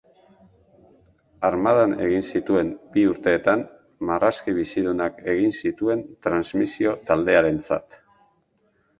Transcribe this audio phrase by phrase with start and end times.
[1.47, 3.61] Armadan egin zituen bi urteetan,
[4.11, 7.99] marrazki bizidunak egin zituen transmisio-taldearentzat.